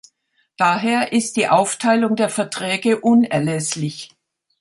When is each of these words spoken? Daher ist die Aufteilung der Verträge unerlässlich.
Daher 0.57 1.11
ist 1.11 1.37
die 1.37 1.47
Aufteilung 1.47 2.15
der 2.15 2.29
Verträge 2.29 2.99
unerlässlich. 3.01 4.09